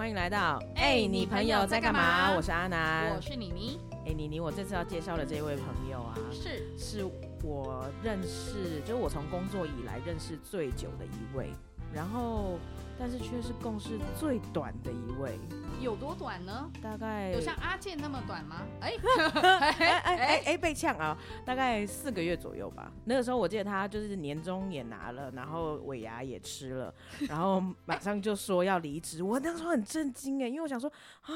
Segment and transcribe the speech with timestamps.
[0.00, 2.34] 欢迎来到哎你朋友在干嘛？
[2.34, 6.74] 我是阿南，我是妮妮，哎，妮妮，我这次要介绍的这位朋友啊，是。
[6.78, 7.04] 是
[7.44, 11.52] 我认识，就是我从工作以来认识最久的一位，
[11.92, 12.58] 然后
[12.98, 15.38] 但是却是共事最短的一位，
[15.80, 16.70] 有多短呢？
[16.82, 18.62] 大概有像阿健那么短吗？
[18.80, 18.92] 哎
[19.40, 21.16] 哎哎哎哎被呛啊！
[21.44, 22.92] 大概四个月左右吧。
[23.06, 26.94] 那个时候我记得他就是年终也拿了，然后尾牙也吃了，
[27.28, 29.22] 然后 马上就说要离职。
[29.22, 31.32] 我那时候很震惊哎，因为我想说啊，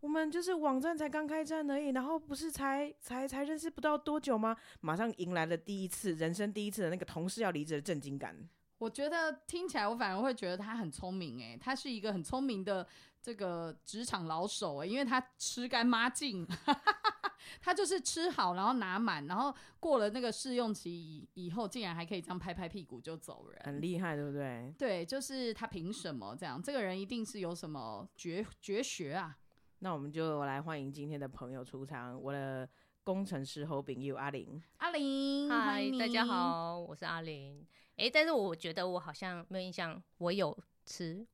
[0.00, 4.54] 我们就是网站才刚开站而已，然后不是才才才认识不到多久吗？
[4.82, 8.36] 马上迎来了第一次人生第一次的那个同事要离职的震惊感。
[8.80, 12.86] 我觉得听起来，我反而会觉得他很聪明哎，他是一个很聪明的
[13.20, 16.48] 这个职场老手哎，因为他吃干抹净，
[17.60, 24.74] 他就是吃好，然后拿满，然后过了那个试用期以以后，竟然还可以这样拍拍屁股就走人，很厉害，对不对？
[24.78, 26.60] 对，就是他凭什么这样？
[26.62, 29.36] 这个人一定是有什么绝绝学啊！
[29.80, 32.66] 那我们就来欢迎今天的朋友出场，我的
[33.04, 37.66] 工程师侯炳佑阿玲，阿玲，嗨，大家好，我是阿玲。
[37.96, 41.26] 哎，但是我觉得我好像没有印象，我有吃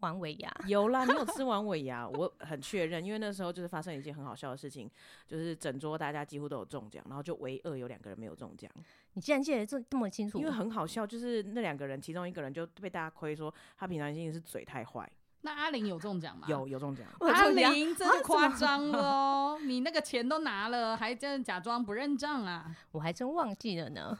[0.00, 4.90] 完尾牙，有啦，你有吃完尾牙，我很确认，因为那时候就是发生一件很好笑的事情，
[5.26, 8.70] 就是整桌大家几乎都有中奖，然后就唯二有两个人没有中奖。
[9.12, 10.38] 你竟然记得这这么清楚？
[10.38, 15.10] 因为很好笑，就是那两个人其中一个人就被大家亏说他平常心是嘴太坏。
[15.44, 16.46] 那阿玲有中奖吗？
[16.48, 17.06] 有有中奖。
[17.20, 22.74] 阿玲真的夸张了，你那个钱都拿了，还真的假装不认账啊？
[22.92, 24.18] 我还真忘记了呢。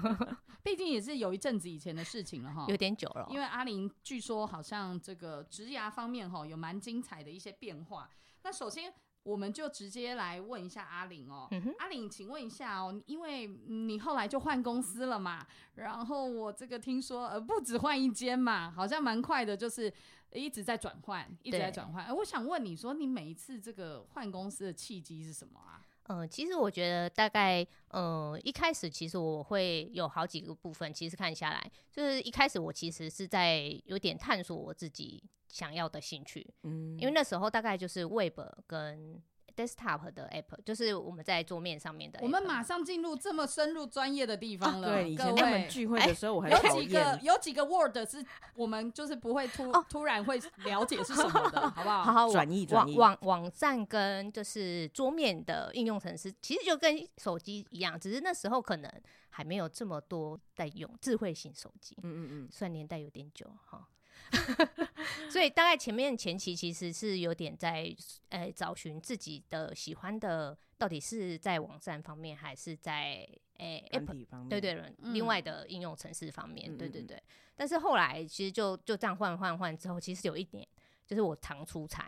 [0.62, 3.26] 毕竟也是有一阵子以前的事情了哈，有点久了。
[3.30, 8.08] 因为阿玲据说好像这个植牙方面哈有蛮精彩的一些变化。
[8.42, 8.92] 那首先。
[9.26, 11.48] 我们就直接来问一下阿玲哦，
[11.80, 19.92] 阿玲，请问一下哦，因为你后来就换公司了嘛，然后我这个听说呃不止换一间嘛，好像蛮快的，就是
[20.32, 22.14] 一直在转换，一直在转换。
[22.16, 25.82] 我想问你说，你每一次这个换公司的契机是什么啊？
[26.08, 35.22] 嗯，其实我觉得大概呃一开始其实我会有好几个部分，其实看下来就是一开始我其实是在有点探索我自己。
[35.48, 39.22] 想要的兴趣，嗯，因为那时候大概就是 Web 跟
[39.56, 42.18] Desktop 的 App，就是我们在桌面上面的。
[42.22, 44.92] 我们马上进入这么深入专业的地方了。
[44.92, 48.24] 对，以前他们聚会的时候，我还有几个有几个 Word 是
[48.54, 52.04] 我们就是不会突突然会了解是什么的， 好不好？
[52.04, 52.96] 好好转译转译。
[52.98, 58.92] 网网站跟就是桌面的应用程式，其实就跟手机一样，只是那时候可能
[59.30, 61.96] 还没有这么多在用智慧型手机。
[62.02, 63.88] 嗯嗯嗯，算年代有点久哈。
[65.30, 67.94] 所以大概前面前期其实是有点在
[68.30, 73.28] 呃找寻自己的喜欢的，到底是在网站方面还是在
[73.58, 74.48] 诶 App 方面？
[74.48, 77.22] 对对，另外的应用程式方面，对对对。
[77.54, 80.66] 但是后来其实就就这样换换换之后，其实有一点
[81.06, 82.04] 就是我常出差，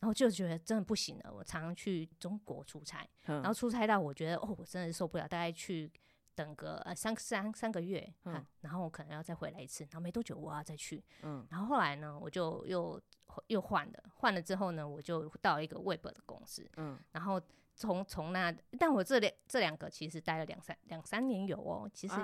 [0.00, 1.32] 然后就觉得真的不行了。
[1.32, 5.90] 我常常去中国出差，然后出差到我觉得哦，我真的受不了，大概去。
[6.36, 13.00] 等个呃三三三个月，嗯，然后我可能要再回来一次，然后没多久我要再去，嗯，然后后来呢，我就又
[13.48, 17.40] 又换了，换了之后呢，我就到一个 Web 的公司，嗯，然后
[17.74, 22.14] 从从那，但我这两这两个其实待了两三两三年有哦，其实。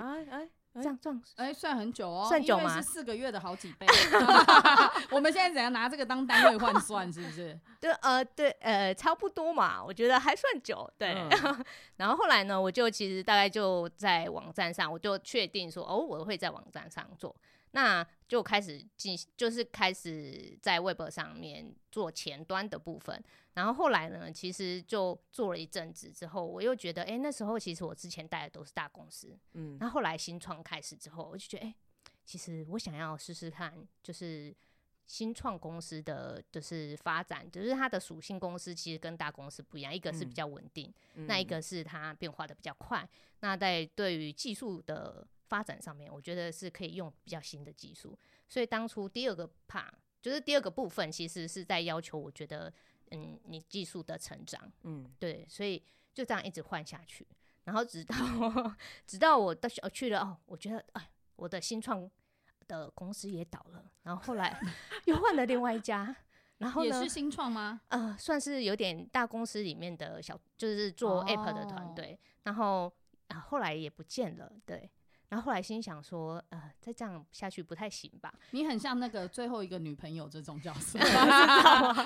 [0.81, 2.75] 这样算哎，算很久哦，算久吗？
[2.75, 3.85] 是四个月的好几倍。
[5.11, 7.11] 我们现在怎样拿这个当单位换算？
[7.13, 7.59] 是不是？
[7.79, 9.83] 对，呃，对，呃，差不多嘛。
[9.83, 10.89] 我觉得还算久。
[10.97, 11.13] 对。
[11.97, 17.35] 然后后来呢，我就其实大概就在网站上，我就确定说，哦，我会在网站上做。
[17.75, 23.23] 那就开始进，就是开始在 Web 上面做前端的部分。
[23.53, 29.77] 然后后来呢，其实就做了一阵子之后，我又觉得，哎，那时候其实我之前带的都是大公司，嗯。
[29.79, 31.75] 那后来新创开始之后，我就觉得，哎，
[32.25, 34.55] 其实我想要试试看，就是
[35.05, 43.07] 新创公司的就是发展，就是它的属性，公司其实跟大公司不一样，一个是比较稳定，那一个是它变化的比较快。
[43.41, 48.17] 那在对于技术的发展上面，我觉得是可以用比较新的技术，
[48.49, 52.73] 所以当初第二个 part 就是第二个部分，其实是在要求，我觉得，
[53.11, 55.77] 嗯，你技术的成长，嗯，对，所以
[56.11, 57.27] 就这样一直换下去，
[57.65, 58.15] 然后直到
[59.05, 62.09] 直到我到去了哦，我觉得哎，我的新创
[62.67, 64.59] 的公司也倒了，然后后来
[65.05, 66.15] 又换了另外一家，
[66.57, 67.81] 然后也是新创吗？
[67.89, 72.91] 呃，算是有点大公司里面的小，就是做 app 的团队，然后
[73.27, 74.89] 啊后来也不见了，对。
[75.33, 78.31] 然后后来心想说，呃，再这样下去不太行吧？
[78.51, 82.03] 你很像那个最后一个女朋友这种角色， 然后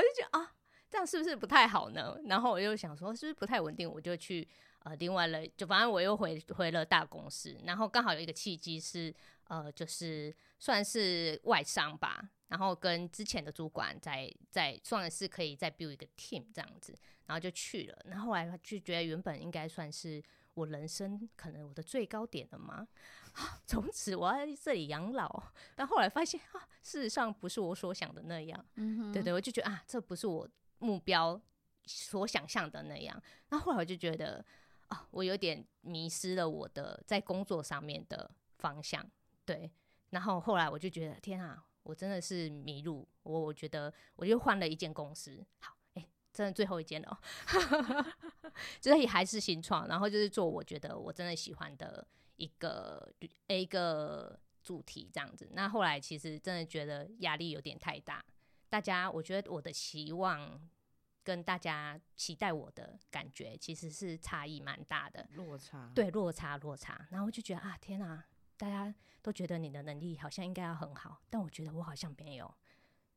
[0.00, 0.52] 就觉得啊，
[0.88, 2.16] 这样是不是不太好呢？
[2.26, 3.90] 然后我又想说，是不是不太稳定？
[3.90, 4.46] 我就去
[4.84, 7.58] 呃，另外了，就反正我又回回了大公司。
[7.64, 9.12] 然后刚好有一个契机是，
[9.48, 17.98] 呃，就是算是外商吧，然后跟之前的主管在在算是可以再 build 一个 team 这样子，然后就去了。
[18.04, 20.22] 然后后来就觉得原本应该算是
[20.56, 22.88] 我人生可能我的最高点了吗？
[23.66, 25.42] 从此我要在这里养老。
[25.74, 28.66] 但后来发现啊，事实上不是我所想的那样。
[28.76, 30.48] 嗯对对，我就觉得啊，这不是我
[30.78, 31.38] 目标
[31.84, 33.22] 所想象的那样。
[33.50, 34.42] 那后来我就觉得
[34.88, 39.06] 啊，我有点迷失了我的在工作上面的方向。
[39.44, 39.70] 对。
[40.10, 43.06] 然后后来我就觉得天啊，我真的是迷路。
[43.24, 45.44] 我我觉得我又换了一间公司。
[46.36, 47.18] 真的最后一间了，
[48.78, 52.06] 就是也还是新创，然后就是做我觉得我真的喜欢的
[52.36, 53.10] 一个
[53.46, 55.48] 一个主题这样子。
[55.52, 58.22] 那后来其实真的觉得压力有点太大，
[58.68, 60.60] 大家我觉得我的期望
[61.24, 67.06] 跟大家期待我的感觉其实是差异蛮大的，落差对落差落差。
[67.10, 68.26] 然后我就觉得啊，天啊！
[68.58, 72.54] 大家都觉得你的能力好像应该要很好，但我觉得我好像没有。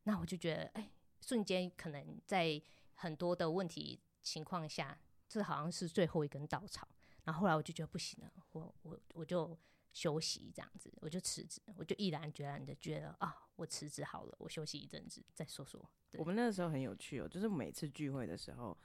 [0.04, 0.90] 那我就觉得，哎，
[1.20, 2.60] 瞬间可能在
[3.00, 6.86] 很多的问题情况下，这好像是最后一根稻草。
[7.24, 9.58] 然后后来我就觉得不行了，我我我就
[9.92, 15.82] 休息这样子，我就辞职，我就毅然决然的觉得啊，我辞职好了，我休息一阵子再说说。
[16.18, 18.76] 我们那个时候很有趣哦，就是每次聚会的时候。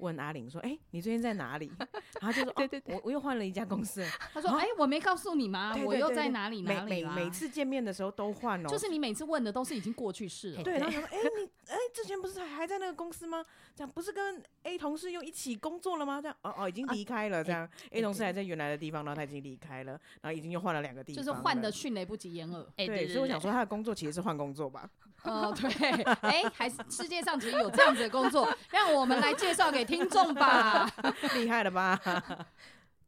[0.00, 1.70] 问阿玲说：“哎，你最近在哪里？”
[2.20, 4.04] 然后就说：“对对对，我我又换了一家公司。
[4.32, 5.76] ”他说：“哎，我没告诉你吗？
[5.84, 10.62] 我又在哪里哪里每每次见面的时候都换哦，就是你每次问的都是已经过去式了。
[10.62, 13.44] 对，然后说： “哎，你哎，之前不是还还在那个公司吗？
[13.74, 16.20] 这样不是跟 A 同事又一起工作了吗？
[16.20, 17.44] 这样哦哦，已经离开了。
[17.44, 19.92] 这样 A 同事还在原来的地方，然后他已经离开了，
[20.22, 22.66] 然后已经又换了两个地方，就是换的迅雷不及掩耳。
[22.76, 24.88] 对，所以我想说他的工作其实是换工作吧。
[25.24, 30.90] 哦，对，哎，还是世界上其实有这样子的工作，让我们来介绍给听众吧。
[31.34, 32.00] ”厉害了吧？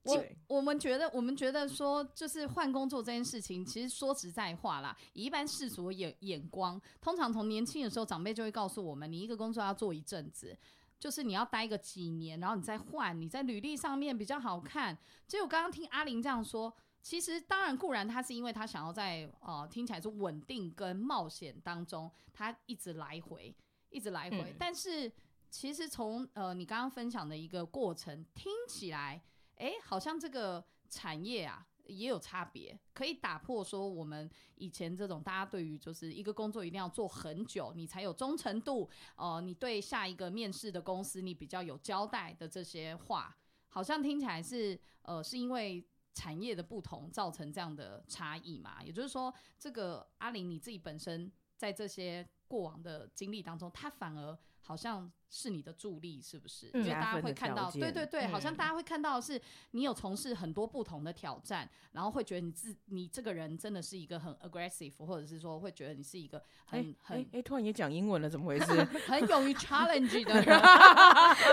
[0.05, 10.59] 我我们觉得，我们觉得说，就是换工作这件事情，其实说实在话啦，以一般世俗眼眼光，通常从年轻的时候，长辈就会告诉我们，你一个工作要做一阵子，
[10.99, 14.99] 就是你要待个几年，然后你再换，你在履历上面比较好看。
[15.29, 23.55] 结果刚刚听阿玲这样说，其实当然固然他是因为他想要在呃听起来是稳定跟冒险当中，他一直来回，
[23.91, 25.13] 一直来回，但是。
[25.55, 29.23] 其实从呃你刚刚分享的一个过程听起来，
[29.57, 43.37] 哎，好像这个产业啊也有差别，可以打破说我们以前这种大家对于就是一个工作一定要做很久，你才有忠诚度，呃，你对下一个面试的公司你比较有交代的这些话，
[43.69, 48.83] 好像听起来是呃是因为产业的不同造成这样的差异嘛？
[48.83, 54.39] 也就是说，这个阿玲你自己本身在这些过往的经历当中，她反而。
[54.65, 56.67] 好像是你的助力，是不是？
[56.75, 59.41] 因为大家会看到，对对对，好像大家会看到是
[59.73, 68.85] 你有从事很多不同的挑战，然后会觉得你自你这个人真的是一个很 aggressive，或者是说会觉得你是一个很很哎，突然也讲英文了，怎么回事？
[69.09, 70.61] 很勇于 challenge 的人。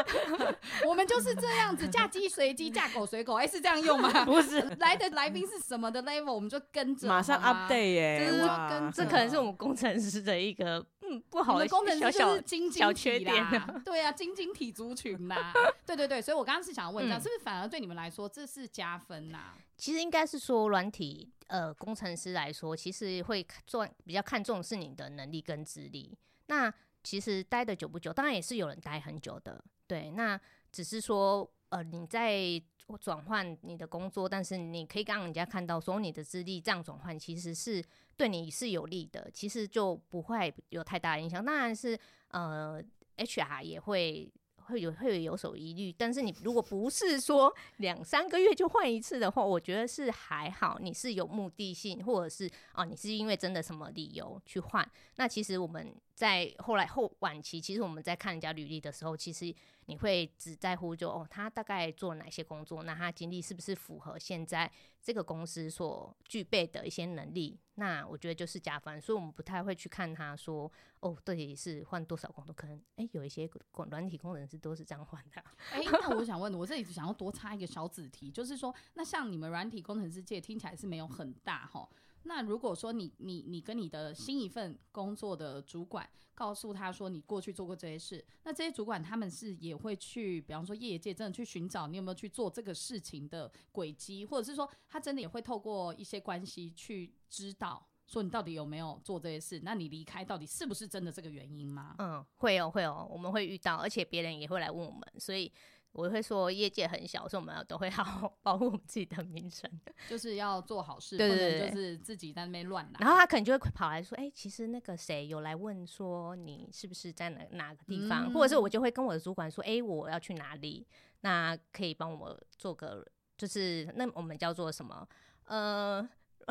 [0.85, 4.09] 我们就是这样子，嫁鸡随鸡，嫁狗随狗，哎，是这样用吗？
[4.23, 10.85] 不是，来的来宾是什么的 level，我们就跟着，马上 update 耶，就是跟这可能是我们工程师的一个。
[11.09, 15.51] 嗯，不好的工程师就是精精体啦， 对啊，精精体族群啦，
[15.85, 19.53] 对对对，所以我刚刚是想要问一下，是不是反而对你们来说这是加分呐？
[19.77, 26.17] 其实应该是说软体呃工程师来说，其实会做比较看重是你的能力跟资历。
[26.47, 26.73] 那
[27.03, 30.11] 其实待的久不久，当然也是有人待很久的，对。
[30.11, 30.39] 那
[30.71, 32.61] 只是说呃你在。
[32.97, 37.83] 转换你的工作，但是你可以让人家看到说你的资历这样转换其实是
[38.15, 41.43] 对你是有利的，其实就不会有太大影响。
[41.43, 41.97] 当然是
[42.29, 42.81] 呃
[43.17, 50.77] ，HR 也会会有会有所疑虑，但是你如果不是说两三个月就换一次的话，我觉得是还好。
[50.79, 54.87] 你是有目的性，或者是啊，你是因为真的什么理由去换？
[55.15, 59.55] 那其实我们在后来后晚期，其实我们在看人家履历的时候，其实。
[59.85, 62.83] 你会只在乎就哦，他大概做哪些工作？
[62.83, 64.71] 那他经历是不是符合现在
[65.01, 67.59] 这个公司所具备的一些能力？
[67.73, 72.53] 那我觉得就是加分，所以我们不太会去看他说哦，到底是换多少工作？
[72.53, 73.49] 可能哎，有一些
[73.89, 75.43] 软体工程师都是这样换的。
[75.71, 81.89] 哎，那我想问，我这里想要多插一个小子题，就是说，那像你们软体工程师界听起来是没有很大哈？
[82.29, 101.95] 那如果说你你你跟你的新一份工作的主管告诉他说你过去做过这些事，那这些主管他们是也会去，比方说业界真的去寻找你有没有去做这个事情的轨迹，或者是说他真的也会透过一些关系去知道说你到底有没有做这些事，那你离开到底是不是真的这个原因吗？
[101.97, 105.51] 嗯，会有会有，我们会遇到，而且别人也会来问我们，所以
[105.91, 109.69] 我会说业界很小，所以我们都会好好 保护我们自己的名声，
[110.07, 112.99] 就是要做好事，对不对对能就是自己在那边乱来。
[112.99, 120.85] 然后他可能就会跑来说：“哎、其实那个谁有来问说你是不是在哪哪个地方，嗯或者是我就会跟我的主管说：哎、我要去哪里，
[121.21, 123.05] 那可以帮我做个，
[123.37, 125.07] 就是那我们叫做什么？
[125.45, 126.07] 呃，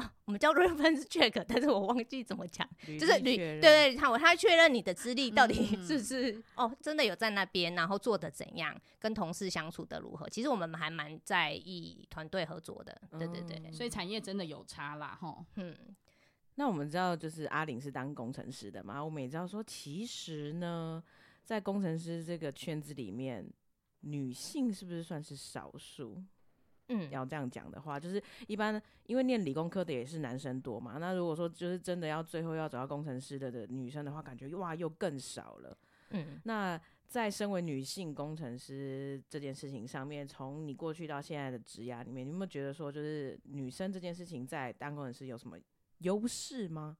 [0.27, 10.29] 我们叫 reference check， 但是我忘记怎么讲，就是履历履确认对对，他我他确认你的资历到底嗯 是不是、哦，真的有在那边，然后做的怎样，跟同事相处的如何。
[10.29, 15.45] 其实我们还蛮在意团队合作的，对对对，所以产业真的有差啦，吼。
[15.57, 15.77] 嗯。
[16.57, 21.01] 那我们知道，就是阿玲是当工程师的嘛，我们也知道说，其实呢，
[21.45, 23.49] 在工程师这个圈子里面，
[24.01, 26.21] 女性是不是算是少数？
[26.89, 35.77] 嗯，要这样讲的话，就是一般因为念理工科的也是男生多嘛，那如果说就是真的要最后要找到工程师的的女生的话，感觉哇又更少了。
[36.11, 45.59] 嗯那在身为女性工程师这件事情上面，从你过去到现在的职涯里面，你有没有觉得说，就是女生这件事情在当工程师有什么
[45.99, 46.97] 优势吗？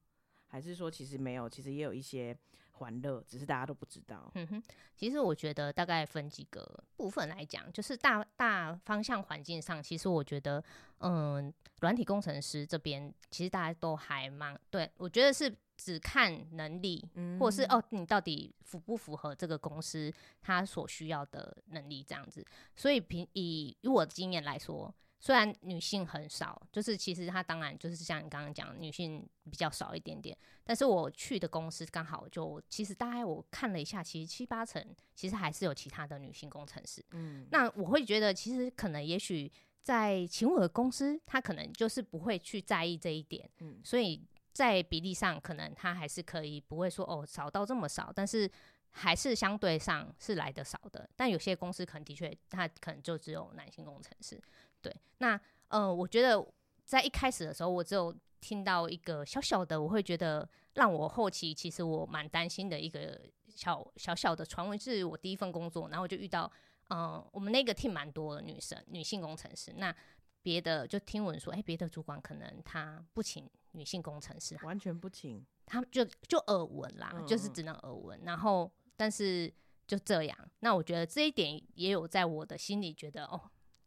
[0.47, 2.35] 还是说其实没有，其实也有一些
[2.79, 4.31] 欢乐，只是大家都不知道。
[4.35, 4.63] 嗯哼，
[4.97, 10.63] 其实我觉得大概分几个部分来讲，就是大大方向环境上，其实我觉得，
[11.01, 22.45] 嗯，软体工程师这边其实大家都还蛮对，我觉得是只看能力，嗯或者是哦，你到底符不符合这个公司它所需要的能力这样子。
[22.75, 30.37] 所以凭以以我的经验来说，虽然女性很少，就是其实它当然就是像你刚刚讲，女性比较少一点点。
[30.63, 34.85] 但是我去的公司刚好就其实大概我看了一下，其实七八成
[35.15, 37.05] 其实还是有其他的女性工程师。
[37.11, 39.51] 嗯，那我会觉得，其实可能也许
[39.83, 44.23] 在请我的公司，他可能就是不会去在意这一点，嗯所以
[44.53, 48.49] 在比例上，可能他还是可以不会说哦少到这么少，但是
[48.91, 51.09] 还是相对上是来的少的。
[51.17, 54.41] 但有些公司可能的确，他可能就只有男性工程师。
[54.81, 56.47] 对，那呃，我觉得
[56.85, 66.51] 在一开始的时候，我只有听到一个小小的，我会觉得让我后期其实我蛮担心的一个小小小的传闻，是我第一份工作，然后就遇到，
[66.89, 69.95] 嗯、我们那个 team 蛮多的女生，女性工程师，那
[70.43, 75.45] 别的就听闻说，哎、别的主管可能他不请女性工程师，完全不请。
[75.67, 79.53] 他就就耳闻啦，嗯嗯就是只能耳闻，然后但是
[79.87, 83.39] 就这样，那我觉得这一点也有在我的心里觉得哦，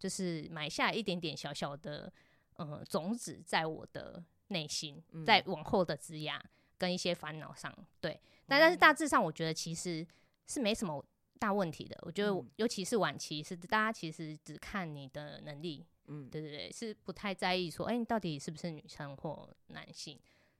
[0.01, 2.12] 就是埋下一点点小小的
[2.55, 5.24] 呃种子在我的内心，嗯。
[5.24, 6.41] 在往后的枝桠
[6.79, 10.03] 跟一些烦恼上，对，但但是大致上我觉得其实
[10.48, 11.05] 是没什么
[11.38, 12.50] 大问题的，我觉得嗯。
[12.55, 20.20] 尤其是晚期是大家其实只看你的能力，嗯，对对对，是不太在意说，哎、你到底是不是女生或男性？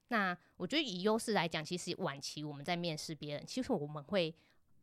[0.10, 4.36] 那我觉得以优势来讲，其实晚期我们在面试别人，其实我们会，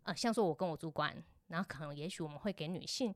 [0.02, 3.14] 呃，像说我跟我主管，然后可能也许我们会给女性，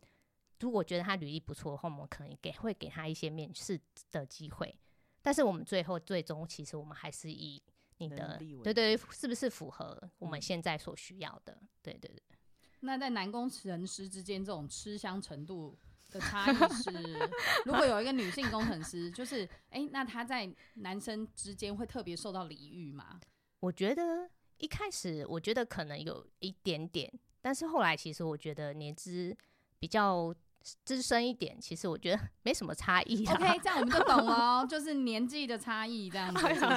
[0.63, 3.79] 如果觉得他履历不错的话，我们可能给会给他一些面试
[4.13, 4.75] 的机会。
[5.21, 7.63] 但是我们最后最终，其实我们还是以
[7.99, 11.61] 你的对对，是不是符合我们嗯现在所需要的？
[11.83, 12.23] 对对对。
[12.81, 15.79] 那在男工程师之间，这种吃香程度
[16.11, 16.91] 的差异是，
[17.65, 23.21] 如果有一个女性工程师，就是哎、诶那她在男生之间会特别受到礼遇吗？
[23.61, 24.29] 我觉得
[24.59, 29.37] 一开始我觉得可能有一点点，但是后来其实我觉得年资
[29.79, 30.35] 比较
[30.85, 33.33] 资深一点，其实我觉得没什么差异啦。
[33.35, 36.71] OK，这样我们就懂了哦， 就是年纪的差异这样子，是不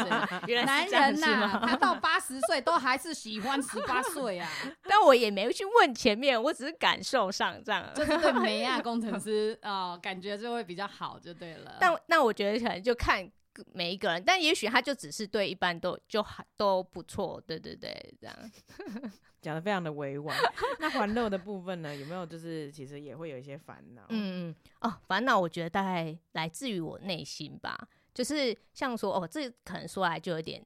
[0.48, 0.56] 是？
[0.66, 4.50] 男人呐、他到八十岁都还是喜欢十八岁啊，
[4.84, 7.86] 但我也没有去问前面，我只是感受上这样。
[7.96, 11.78] 就是对美亚工程师呃感觉就会比较好，就对了。
[11.80, 13.30] 但那我觉得可能就看
[13.74, 18.52] 每一个人，但也许他就只是对一般都就还都不错，对对对，这样。
[19.42, 20.36] 讲的非常的委婉。
[20.80, 24.02] 那欢乐的部分呢，有没有就是其实也会有一些烦恼？
[24.10, 27.78] 嗯嗯哦，烦恼我觉得大概来自于我内心吧，
[28.12, 30.66] 就是像说哦，这可能说来就有点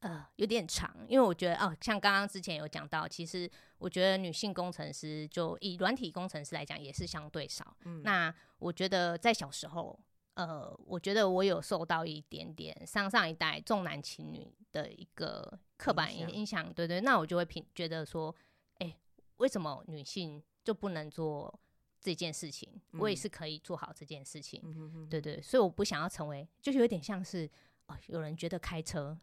[0.00, 7.76] 呃有点长，因为我觉得哦，像刚刚之前有讲到，其实我觉得女性工程师就以软体工程师来讲也是相对少。
[7.86, 9.98] 嗯那我觉得在小时候。
[10.38, 18.32] 呃，我觉得我有受到一点点上上一代重男轻女的一个刻板印象影影响，对对，那我就会评觉得说，
[18.78, 18.96] 哎、
[19.38, 21.52] 为什么女性就不能做
[22.00, 22.80] 这件事情？
[22.92, 27.50] 我也嗯是可以做好这件事情，嗯哼哼对对，所以我不想要成为，就是有点像是
[27.88, 29.18] 哦，有人觉得开车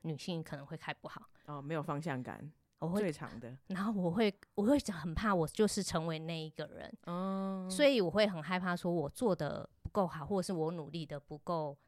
[0.00, 3.54] 女性可能会开不好，哦，没有方向感，我会，最长的。
[3.66, 11.78] 然后我会我会很怕我就是成为那一个人，哦，所以我会很害怕说我做的不够好，或者是我努力的不够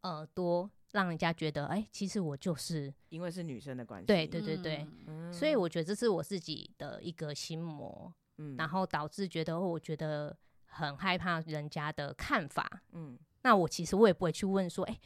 [0.00, 4.86] 呃多，让人家觉得哎、其实我就是因为是女生的关系，对对对对，
[5.32, 8.12] 所以我觉得这是我自己的一个心魔。
[8.38, 14.98] 嗯，然后导致觉得我觉得很害怕人家的看法，嗯，那我其实我也不会去问说，哎，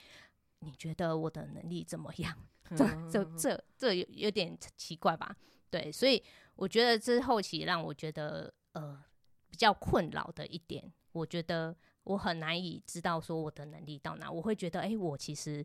[0.60, 2.32] 你觉得我的能力怎么样？
[2.76, 5.36] 这这这这有有点奇怪吧？
[5.68, 6.22] 对，所以
[6.54, 9.04] 我觉得这后期让我觉得呃
[9.50, 15.64] 比较困扰的一点，我觉得我很难以知道说我的能力到哪，我会觉得哎，我其实。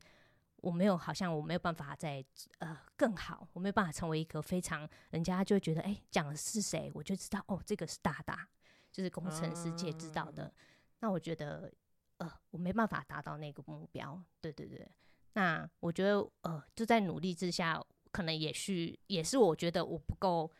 [0.64, 2.24] 我没有，好像我没有办法再
[2.60, 8.48] 呃更好，我没有办法成为一个非常人家就会觉得哎讲的是谁，我就知道哦这个是大大，
[8.92, 10.54] 就是工程师界知道的。
[11.00, 11.74] 那我觉得
[12.18, 14.88] 呃我没办法达到那个目标，对对对。
[15.34, 20.52] 那我觉得呃就在努力之下，可能也许也是我觉得我不够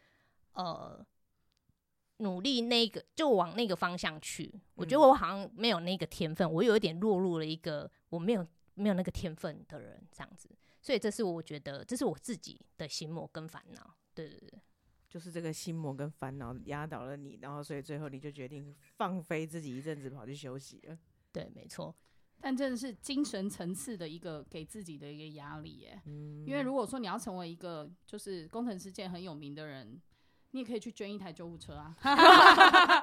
[0.54, 1.06] 呃
[2.22, 4.54] 努力那个就往那个方向去。
[4.76, 8.48] 我觉得我好像没有那个天分，我有一点落入了一个我没有。
[8.74, 10.50] 没有那个天分的人，这样子，
[10.82, 13.96] 所以这是我觉得，这是我自己的心魔跟烦恼。
[14.16, 14.60] 对对对，
[15.10, 20.98] 就是这个心魔跟烦恼压倒了你，然后所以最后你就决定放飞自己一阵子，跑去休息了。
[21.34, 21.94] 对，没错。
[22.40, 26.02] 但真的是精神层次的一个给自己的一个压力耶。
[26.06, 26.44] 嗯。
[26.48, 30.02] 因为如果说你要成为一个就是工程师界很有名的人。
[30.52, 31.96] 你也可以去捐一台救护车啊！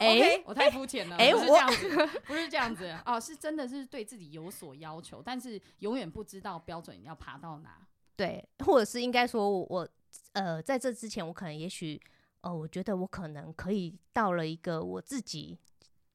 [0.00, 7.86] 哎，我太肤浅了，不是这样子，不是这样子哦，是真的是对自己有所要求，但是永远不知道标准要爬到哪。
[8.16, 9.88] 对，或者是应该说，我
[10.32, 12.00] 呃，在这之前，我可能也许，
[12.42, 15.58] 哦，我觉得我可能可以到了一个我自己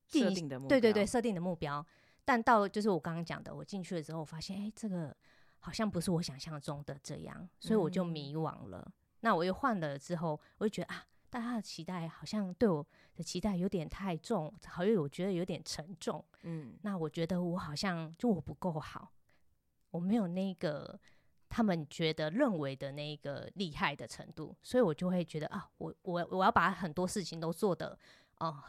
[0.08, 1.86] 设定的目，对对对，设定的目标，
[2.24, 5.14] 但到就是我刚刚讲的，我进去了之后，发现哎，这个
[5.60, 8.90] 好像不是我想象中的这样，所以我就迷惘了。
[9.22, 12.86] 那我又换了之后，我就觉得啊，大家的期待好像对我
[13.16, 16.24] 的期待有点太重，好像我觉得有点沉重。
[16.44, 19.12] 嗯，那我觉得我好像就我不够好，
[19.92, 21.00] 我没有那个
[21.48, 27.98] 他们觉得认为的那个厉害的程度，所以我就会觉得啊，我我我要把很多事情都做的
[28.40, 28.64] 哦，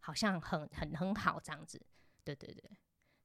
[0.00, 1.80] 好像很很很好这样子。
[2.24, 2.70] 对对对，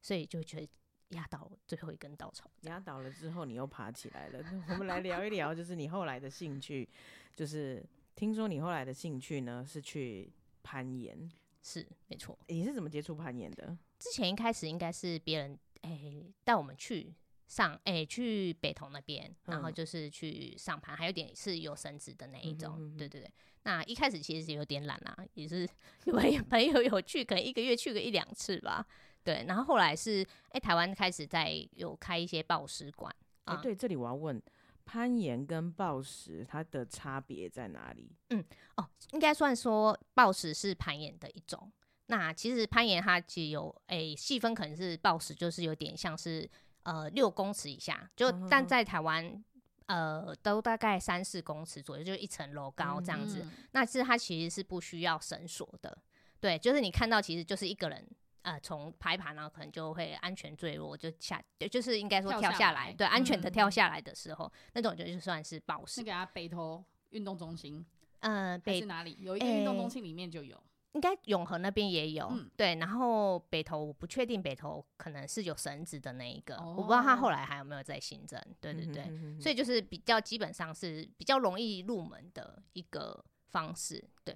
[0.01, 0.69] 所以就觉得。
[1.09, 4.43] 压倒最后一根稻草，压倒了之后，你又爬起来了。
[4.69, 6.87] 我们来聊一聊，就是你后来的兴趣，
[7.35, 7.83] 就是
[8.15, 10.31] 听说你后来的兴趣呢是去
[10.63, 11.29] 攀岩，
[11.61, 12.37] 是没错。
[12.47, 13.77] 你是怎么接触攀岩的？
[13.99, 17.15] 之前一开始应该是别人诶带我们去
[17.47, 22.95] 上诶去北投那边，然后就是去上攀，还有点是有绳子的那一种。
[22.97, 23.31] 对对对，
[23.63, 25.67] 那一开始其实有点懒啦，也是
[26.03, 28.85] 因为朋友有去，可能一个月去个一两次吧。
[29.27, 33.13] 对，然后后来是，哎，台湾开始在有开一些报石馆。
[33.43, 34.41] 哎，对，这里我要问，
[34.85, 38.15] 攀岩跟暴石它的差别在哪里？
[38.29, 38.41] 嗯，
[38.77, 41.69] 哦，应该算说暴石是攀岩的一种。
[42.05, 46.49] 那其实攀岩它其实有，哎，细分可能是暴石，就是有点像是
[46.83, 49.43] 呃六公尺以下，就但在台湾
[49.87, 53.45] 呃都大概三四公尺左右，就一层楼高这样子。
[53.71, 55.97] 那其实它其实是不需要绳索的，
[56.39, 58.07] 对，就是你看到其实就是一个人。
[58.47, 65.99] 呃，从排盘呢，可能就会安全坠落，就下，就是应该说跳下来，对，安全的跳下来的时候，那种就就算是暴石。
[65.99, 67.85] 那个啊，北投运动中心，
[68.19, 69.17] 嗯，北是哪里？
[69.19, 70.57] 有一个运动中心里面就有，
[70.93, 72.75] 应该永和那边也有，对。
[72.75, 78.41] 然后北投我不确定，北投可能是有绳子的那一个，我不知道他后来还有没有在新增。
[78.61, 84.01] 对对对，所以就是比较基本上是比较容易入门的一个方式。
[84.23, 84.33] 对，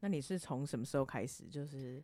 [0.00, 1.44] 那你是从什么时候开始？
[1.46, 2.02] 就是。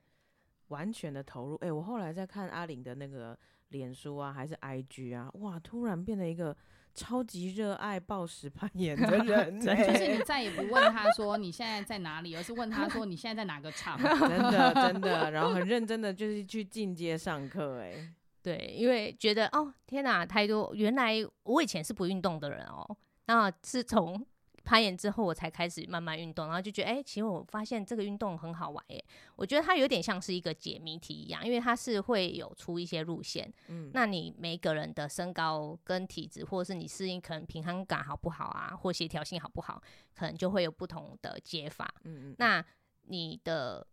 [0.68, 6.56] 完全的投入，哎，我后来在看阿玲的那个脸书啊，还是 IG 啊，哇，突然变得一个
[6.94, 24.26] 超级热爱暴食攀岩的人， 就是你再也不问他说你现在在哪里，而是问他说你现在在哪个场， 真的真的，然后很认真的就是去进阶上课，哎，对，因为觉得哦，天哪，太多，原来我以前是不运动的人哦，那是从。
[24.66, 29.02] 攀岩之后，我才开始慢慢运动，然后就觉得，哎，其实我发现这个运动很好玩耶。
[29.36, 33.50] 我觉得它有点像是一个解谜题一样，因为它是会有出一些路线。
[33.68, 39.80] 嗯，那你每个人的身高跟体质，或者是你适应可能平衡感好不好啊，或协调性好不好，
[40.14, 41.94] 可能就会有不同的解法。
[42.02, 42.64] 嗯嗯，那
[43.04, 43.86] 你的。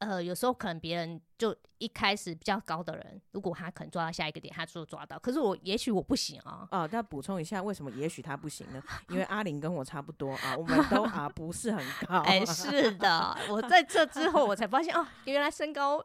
[0.00, 5.18] 呃，有时候可能别人就一开始比较高的人，如果他可能抓到下一个点，他就抓到。
[5.18, 6.66] 可是我也许我不行啊。
[6.70, 8.82] 啊，那补充一下，为什么也许他不行呢？
[9.10, 12.20] 因为阿玲跟我差不多啊，我们都啊 不是很高。
[12.20, 16.02] 哎，是的，我在这之后我才发现哦，原来身高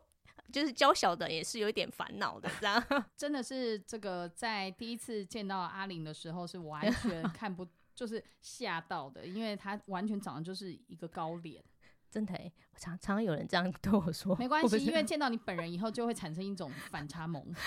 [0.52, 2.84] 就是娇小的也是有一点烦恼的，这样。
[3.16, 11.64] 真的是这个在第一次见到阿玲的时候是完全看不，就是吓到的，因为她完全长得就是一个高脸。
[12.16, 12.34] 真的，
[12.74, 14.34] 我常常有人这样对我说。
[14.38, 17.46] 没关系，因为见到你本人以后，就会产生一种反差萌。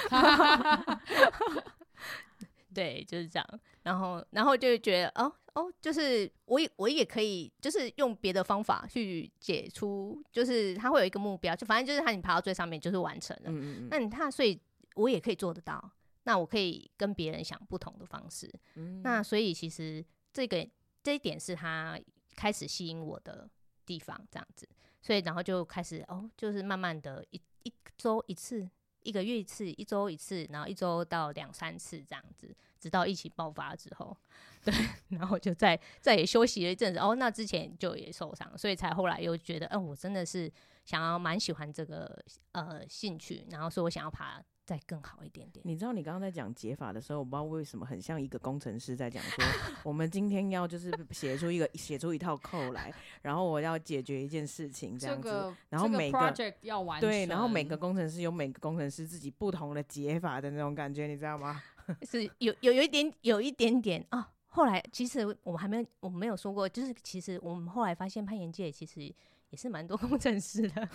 [2.72, 3.60] 对，就是这样。
[3.82, 13.50] 然后，然后就觉得，哦哦，就是我也我也可以，就是用别的方法去解出，就是他会有一个目标，就反正就是他你爬到最上面就是完成了。
[13.50, 13.88] 嗯嗯嗯。
[13.90, 14.58] 那你他所以
[14.94, 18.50] 我也可以做得到，那我可以跟别人想不同的方式。
[18.76, 19.02] 嗯。
[19.02, 20.66] 那所以其实这个
[21.02, 22.00] 这一点是他
[22.34, 23.50] 开始吸引我的
[23.88, 24.68] 地方，这样子。
[25.00, 28.68] 所以然后就开始哦，就是慢慢的一一周一次，
[29.02, 32.54] 一个月一次，一周一次，然后一周到两三次这样子。
[32.78, 34.16] 直到疫情爆发之后，
[34.62, 34.72] 对，
[35.08, 36.98] 然后就再再也休息了一阵子。
[36.98, 40.52] 哦，那之前就也受伤，所以才后来又觉得，嗯，我真的是
[40.84, 42.22] 想要蛮喜欢这个
[42.52, 44.42] 呃兴趣，然后说我想要爬。
[44.68, 45.62] 再更好一点点。
[45.66, 49.42] 你知道，你刚刚在讲解法的时候，我不知道为什么很像一个工程师在讲说，
[49.82, 61.62] 我们今天要就是 写出一个写出一套扣来，然后我要解决一件事情这样子，然后每个 project 要完对，然后每个工程师有每个工程师自己不同的解法的那种感觉，你知道吗？
[62.06, 64.30] 是有有有一点有一点点啊。
[64.48, 69.10] 后来其实我们还没我们没有说过，就是其实我们后来发现攀岩界其实。
[69.50, 70.88] 也是蛮多工程师的，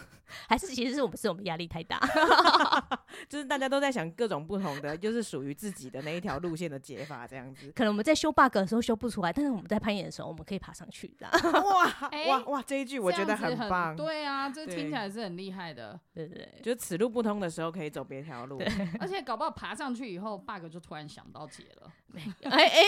[0.48, 2.00] 还是其实是我们是我们压力太大
[3.28, 7.72] 就是大家都在想各种不同的，就是属于自己的那一条路线的解法这样子。
[7.76, 11.28] 可能我们在修 bug 的时候修不出来，但是我们在攀岩的时候我们可以爬上去的。
[11.52, 12.62] 哇哇哇！
[12.62, 13.96] 这一句我觉得很棒。
[13.96, 16.00] 对啊，这听起来是很厉害的。
[16.14, 18.62] 对对对，就此路不通的时候可以走别条路。
[19.00, 21.92] 而且搞不好爬上去以后 bug 就突然想到解了。
[22.44, 22.82] 哎哎，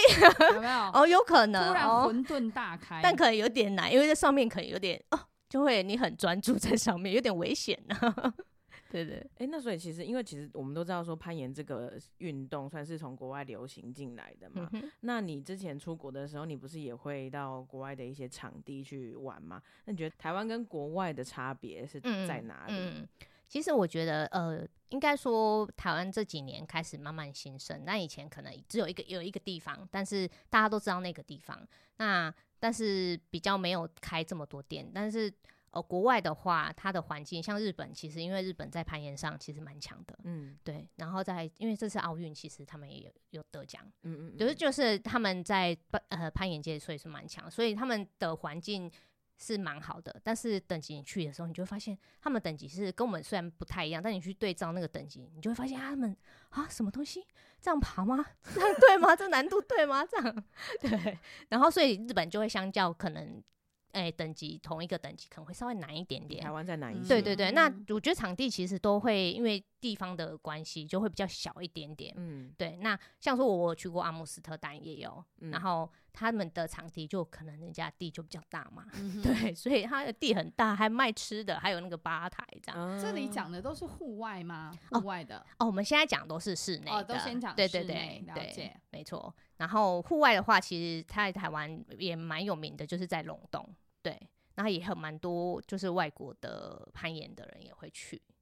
[0.54, 0.92] 有没有？
[0.94, 5.20] 哦，有可能突然混沌大开，但可能有点难，因为在上面可能有点哦。
[5.56, 7.96] 就会你很专注在上面，有点危险呢。
[8.92, 14.70] 对对，哎，那所以其实，因为其实我们都知道说攀岩这个运动算是从国外流行进来的嘛。
[15.00, 19.62] 那你之前出国的时候，你不是也会到国外的一些场地去玩吗？
[19.86, 23.08] 那你觉得台湾跟国外的差别是在哪里？
[23.48, 27.86] 其实我觉得，呃，应该说台湾这几年开始慢慢兴盛。
[27.86, 31.66] 那以前可能只有一个有一个地方，但是大家都知道那个地方。
[31.96, 32.34] 那
[32.66, 35.32] 但是比较没有开这么多店，但是
[35.70, 40.90] 呃，国外的话，它的环境像日本，其实因为日本在攀岩上其实蛮强的，嗯，对。
[40.96, 45.78] 然后在因为这次奥运，其实他们也有有得奖，嗯嗯，就是就是他们在
[46.10, 48.92] 呃攀岩界，所以是蛮强，所以他们的环境。
[49.38, 56.16] 是蛮好的，但是等级你去的时候，你就会发现他们等级是跟我们虽然不太一样，但你去对照那个等级，你就会发现他们
[56.50, 57.26] 啊，什么东西
[57.62, 58.26] 这样爬吗？
[58.54, 59.16] 这样对吗？
[59.16, 60.06] 这难度对吗？
[60.06, 60.44] 这样
[60.82, 61.18] 对，
[61.50, 63.44] 然后所以日本就会相较可能。
[63.92, 66.44] 哎，等级同一个等级可能会稍微难一点点。
[66.44, 67.08] 台湾再难一些。
[67.08, 72.14] 对对对，那我觉得场地其实都会因为地方的关系，就会比较小一点点。
[72.18, 72.76] 嗯，对。
[72.82, 78.86] 那像说我我去过阿姆斯特丹也有，然后他们的场地就可能人家地就比较大嘛。
[79.22, 83.00] 对，所以他的地很大，还卖吃的，还有那个吧台这样。
[83.00, 84.72] 这里讲的都是户外吗？
[84.90, 85.46] 户外的。
[85.60, 86.92] 哦，我们现在讲都是室内的。
[86.92, 89.34] 哦，都先讲对对对，了解，没错。
[89.58, 93.68] 然后户外的话，其实他在台湾也蛮有名的，就是在龙洞。
[94.02, 94.18] 对，
[94.56, 98.35] 然后也很蛮多，就是外国的攀岩的人也会去，对，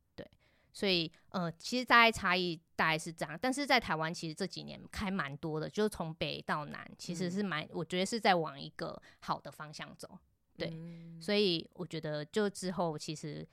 [0.74, 10.18] 所以呃，其实大概差异大概是这样，但是在台湾其实这几年开蛮多的，就是从北到南，其实是蛮，我觉得是在往一个好的方向走，
[10.58, 10.74] 对，
[11.22, 13.48] 所以我觉得就之后其实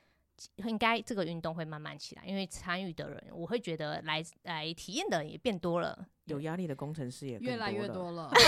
[0.56, 8.32] 应该这个运动会慢慢起来，因为参与的人，我会觉得来来体验的人也变多了，有压力的工程师也越来越多了。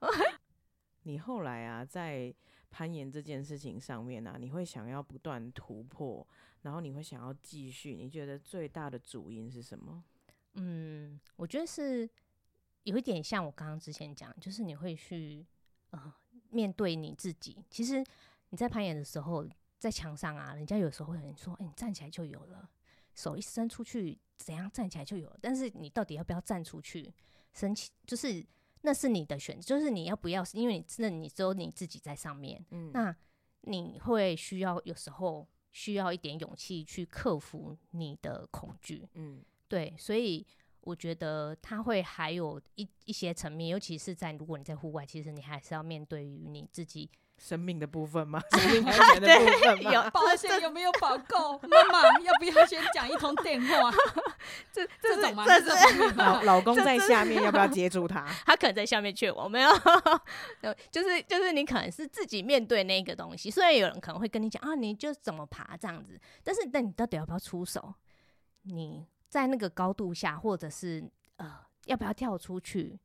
[1.04, 2.34] 你后来啊，在
[2.70, 6.26] 攀岩这件事情上面呢，你会想要不断突破，
[6.62, 7.94] 然后你会想要继续。
[7.94, 10.04] 你觉得最大的主因是什么？
[10.54, 12.08] 嗯，我觉得是
[12.82, 15.46] 有一点像我刚刚之前讲，就是你会去
[15.90, 16.12] 呃
[16.50, 17.64] 面对你自己。
[17.70, 18.04] 其实
[18.50, 19.46] 你在攀岩的时候，
[19.78, 22.68] 在墙上啊，人家有时候会说：“哎，你站起来就有了，
[23.14, 27.14] 手一伸出去，怎样站起来就有了。”但是你到底要不要站出去？
[27.52, 28.44] 升起就是。
[28.86, 30.44] 那是你的选择，就是你要不要？
[30.52, 33.14] 因为你那你只有你自己在上面，嗯，那
[33.62, 40.46] 你会需要有时候需要一点勇气去克服你的恐惧，嗯，对，所以
[40.82, 47.10] 我觉得他会还有一一些层面，尤其是在如果你在户外，其实你还是要面对于你自己。
[47.38, 48.40] 生命的部分吗？
[48.52, 49.92] 生命 安全的部分吗？
[49.92, 51.58] 有保险有没有保够？
[51.68, 53.92] 妈妈要不要先讲一通电话？
[54.72, 55.44] 这这种吗？
[55.46, 58.26] 这种老老公在下面，要不要接住他？
[58.44, 59.70] 他可能在下面劝我没有，
[60.90, 63.50] 就是就是你可能是自己面对那个东西。
[63.50, 67.94] 虽然有人可能会跟你讲啊，你就怎么爬这样子，但是那你到底要不要出手？
[68.62, 71.04] 你在那个高度下，或者是
[71.36, 72.98] 呃，要不要跳出去？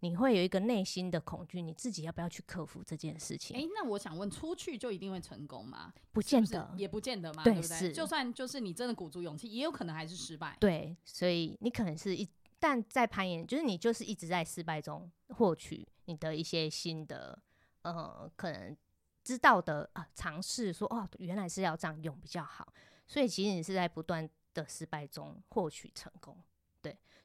[0.00, 3.56] 你会有一个内心的恐惧，你自己要不要去克服这件事情？
[3.56, 5.92] 哎，那我想问，出去就一定会成功吗？
[6.12, 7.92] 不见得，也不见得嘛，对不对？
[7.92, 10.56] 就算就是你真的鼓足勇气，也有可能还是失败。
[10.58, 15.86] 对，所以你可能是一，但在攀岩，就是你就是一直在失败中获取。
[16.06, 17.38] 你的一些新的
[17.82, 18.76] 呃可能
[19.22, 22.72] 知道的啊尝试，说哦原来是要这样用比较好，
[23.06, 26.36] 所以其实你是在不断的失败中获取成功。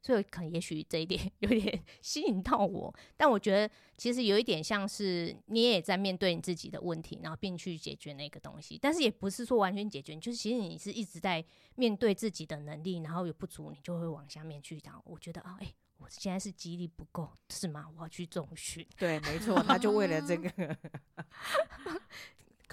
[0.06, 15.02] 所以可能也许这一点 有点吸引到我，但我觉得其实有一点像是你也在面对你自己的问题，然后并去解决那个东西，但是也不是说完全解决，就是其实你是一直在面对自己的能力，然后有不足，你就会往下面去讲。
[15.06, 17.88] 我觉得啊，哎，我现在是肌力不够，是吗？
[17.98, 18.86] 我要去重训。
[19.00, 20.52] 对，没错，他就为了这个。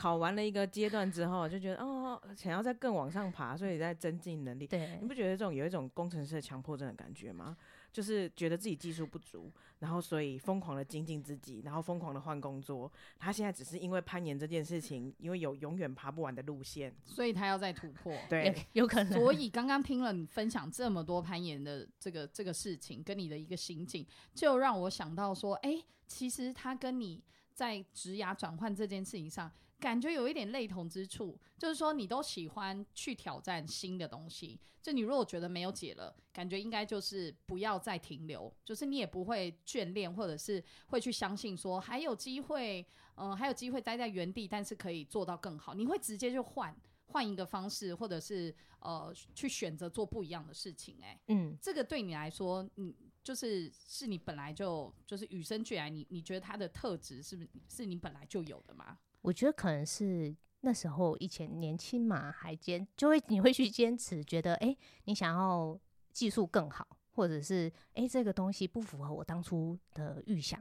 [0.03, 4.67] 考完了一个阶段之后，就觉得哦，想要再更往上爬，所以在增进能力。
[4.67, 7.57] 对，你不觉得这种有一种工程师的强迫症的感觉吗？
[7.93, 12.91] 就是觉得自己技术不足，然后所以疯狂的精进自己，然后疯狂的换工作。
[13.17, 18.13] 他现在只是因为攀岩这件事情，因为有永远爬不完的路线，所以他要再突破。
[18.29, 19.13] 对，有可能。
[19.13, 27.23] 所以刚刚听了你分享这么多攀岩的这个这个事情，跟你的一个心境，就让我想到说，哎，其实他跟你
[27.55, 29.49] 在职涯转换这件事情上。
[29.83, 34.61] 感觉有一点类同之处，就是说你都喜欢去挑战新的东西。
[34.81, 45.75] 就你如果觉得没有解了，感觉应该就是不要再停留，就是你也不会眷恋，或者是会去相信说还有机会，嗯，还有机会待在原地，但是可以做到更好。
[45.75, 46.73] 你会直接就换
[47.07, 50.97] 换一个方式，或者是呃去选择做不一样的事情。
[51.03, 58.99] 哎，嗯，这个对你来说，你，就是是你本来就就是与生俱来，你你觉得它的特质是不是是你本来就有的吗？
[59.23, 65.79] 我觉得可能是那时候以前年轻嘛，还坚就会你会去坚持，觉得哎，你想要
[66.13, 70.61] 技术更好，或者是哎这个东西不符合我当初的预想，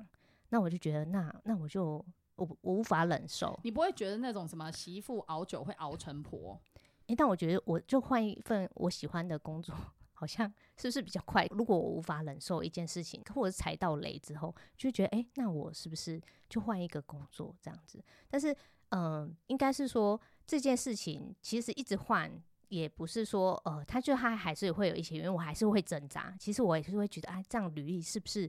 [0.49, 2.03] 那我就觉得那那我就
[2.35, 3.59] 我我无法忍受。
[3.63, 6.59] 你不会觉得那种什么媳妇熬酒会熬成婆？
[7.07, 9.75] 哎，但我觉得我就换一份我喜欢的工作，
[10.21, 11.47] 好像是不是比较快？
[11.47, 16.21] 如果我无法忍受一件事情，或者踩到雷之后，就觉得哎，那我是不是？
[16.47, 18.55] 就换一个工作这样子，但是，
[18.89, 22.31] 嗯，应该是说这件事情其实一直换，
[22.67, 26.35] 也不是说，呃，他就他还是会有一些原因，我还是会挣扎。
[26.39, 28.47] 其实我也是会觉得，哎，这样履历是不是，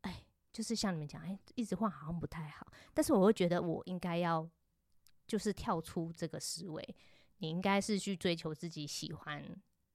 [0.00, 2.66] 哎，就是像你们讲，哎，一直换好像不太好。
[2.92, 4.48] 但是我会觉得，我应该要
[5.28, 6.96] 就是跳出这个思维，
[7.36, 9.44] 你应该是去追求自己喜欢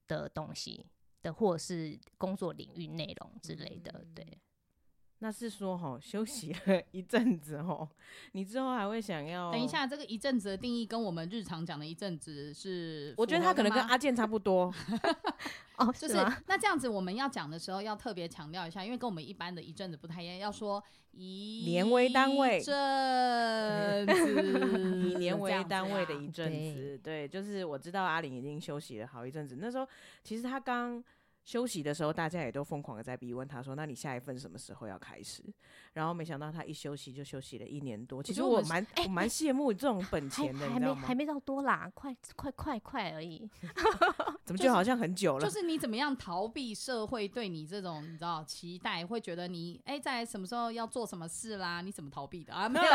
[0.07, 0.85] 的东西
[1.21, 4.25] 的，或者是工作领域内容之类的，对。
[5.23, 7.87] 那是说哈，休息了一阵子哦，
[8.31, 9.51] 你之后还会想要？
[9.51, 13.13] 等一下，这个一阵子的定义跟我们日常讲的一阵子是？
[13.17, 14.73] 我觉得他可能跟阿健差不多。
[15.77, 16.15] 哦，就是
[16.47, 26.99] 那这样子，我们要讲的时候要特别强调一下，因为跟我们一般的一阵子不太一样，要说以年为单位，阵子 以年为单位的一阵子。
[27.03, 29.87] 对，就是我知道阿玲已经休息了好一阵子，那时候
[30.23, 31.03] 其实他刚。
[31.43, 35.43] 休息的时候，大家也都疯狂的在逼问他说：“那你下一份什么时候要开始？”
[35.93, 38.21] 然后没想到他一休息就休息了一年多。
[38.23, 43.49] 其实我蛮我蛮羡慕这种本钱的，还没还没到多啦，快快快快而已。
[44.57, 45.45] 怎么就好像很久了？
[45.45, 51.81] 就是你怎么样逃避社会对你这种你知道期待，会觉得你哎在什么时候要做什么事啦？
[51.81, 52.67] 你怎么逃避的啊？
[52.69, 52.85] 没有，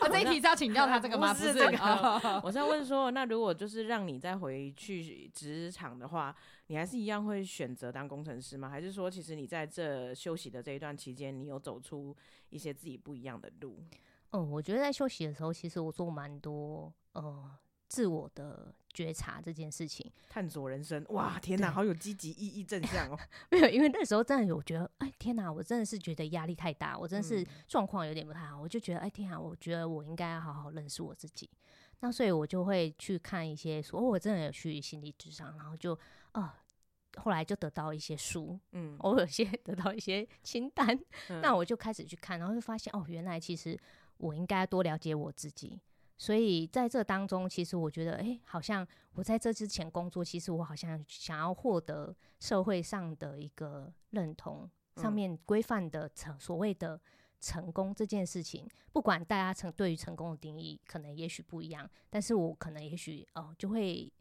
[0.00, 1.32] 我 这一题是要请教他这个吗？
[1.32, 1.78] 不是这个，
[2.44, 6.34] 我是要问说，那如果就是让你再回去职场的话。
[6.68, 8.70] 你还是一样会选择当工程师吗？
[8.70, 12.16] 还是说，其实你在这休息的这一段期间，你有走出
[12.48, 13.78] 一些自己不一样的路？
[14.30, 17.50] 嗯，我觉得在休息的时候，其实我做蛮多呃
[17.92, 21.04] 自我的觉察这件事情，探索人生。
[21.10, 23.18] 哇，天哪，好有积极意义正向哦！
[23.52, 31.50] 没有，因为那时候真的有觉得，哎，天哪，我真的是觉得压力太大，我真的是状况有点不太好，我就觉得，哎，天啊，我觉得我应该要好好认识我自己。
[32.00, 35.98] 那所以我就会去看一些，说我真的有去心理智商，然后就
[36.32, 36.58] 啊。
[37.18, 40.98] 后来就得到一些书，嗯，我有些得到一些清单，
[41.42, 43.78] 那我就开始去看，然后就发现哦，原来其实
[44.16, 45.78] 我应该多了解我自己。
[46.22, 57.00] 所以在这当中，其实我觉得，哎，好像我在这之前工作，其实我好像想要获得社会上的一个认同，上面规范的成所谓的
[57.40, 64.12] 成功这件事情，不管大家成对于成功的定义可能也许不一样，但是我可能也许哦就会。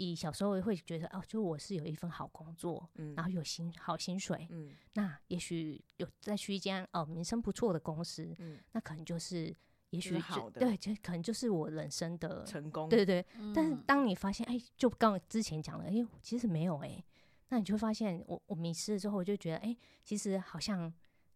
[0.00, 9.52] 以小时候会觉得哦，就我是有一份好工作，嗯，然后有薪好薪水，嗯，那也许有再去一间哦名声不错的公司，嗯，那可能就是
[9.90, 13.52] 也许好的，对，就可能就是我人生的成功，对对对。
[13.54, 17.02] 但是当你发现，哎，就刚之前讲了，哎，其实没有哎，
[17.48, 20.92] 那你就会发现，我我迷失了之后，我就觉得，哎，其实好像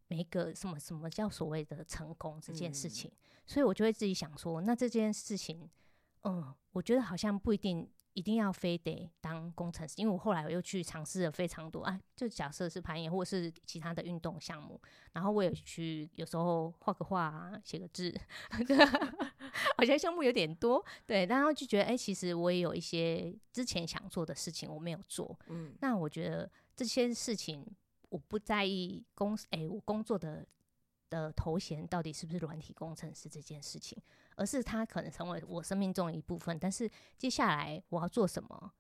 [0.09, 3.11] 没个什么什么叫所谓的成功这件事情，
[3.47, 5.71] 所以我就会自己想说，那这件事情，
[6.25, 7.89] 嗯，我觉得好像不一定。
[8.15, 14.81] 一定要非得当工程师，因为我后来我又去尝试了非常多啊，就假设是攀岩或者是其他的运动项目，
[15.13, 18.15] 然后我也去有时候画个画、啊写个字，
[19.77, 27.67] 好像项目有点多，对，然后就觉得哎，其实我也有一些之前想做的事情我没有做，嗯，那我觉得这些事情
[28.11, 30.47] 我不在意公哎，我工作的
[31.21, 34.01] 的头衔到底是不是软体工程师这件事情。
[34.35, 38.73] 而是他可能成为我生命中的一部分，但是接下来我要做什么？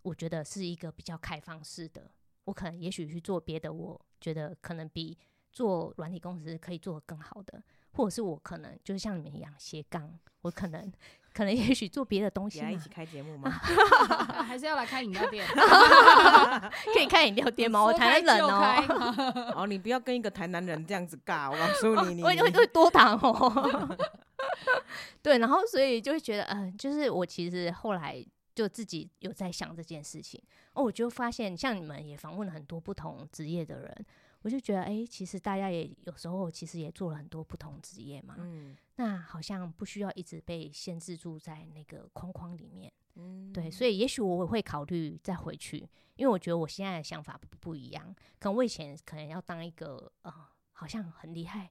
[0.00, 2.10] 我觉得是一个比较开放式的。
[2.44, 5.16] 我可能也许去做别的，我觉得可能比
[5.52, 10.92] 做软体工程师可以做的更好的，或者是我可能就是像你们一样斜杠，我可能
[11.34, 12.64] 可能也许做别的东西。
[12.70, 13.50] 一起开节目吗？
[14.46, 15.44] 还是要来开饮料店？
[16.94, 17.82] 可以开饮料店吗？
[17.82, 19.52] 我台南人哦。
[19.56, 23.96] 哦，你不要跟一个台南人这样子尬，我告诉你，你会会 多糖哦。
[25.20, 30.40] 对，然后所以就会觉得，嗯，就是我其实后来就自己有在想这件事情
[30.74, 34.06] 哦，我就发现像你们也访问了很多不同职业的人，
[34.44, 45.78] 我就觉得，哎，其实大家也有时候其实也做了很多不同职业嘛，嗯，那好像不需要一直被限制住在那个框框里面，嗯，对，所以也许我会考虑再回去，
[46.16, 50.32] 因为我觉得我现在的想法不不一样，可能我以前可能要当一个呃，
[50.72, 51.70] 好像很厉害。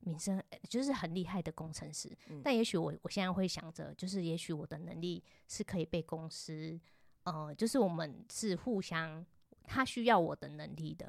[0.00, 6.78] 名声就是很厉害的工程师，但也许我我现在会想着，就是也许我的能力是可以被公司，
[7.24, 9.24] 呃，就是我们是互相，
[9.64, 11.08] 他需要我的能力的，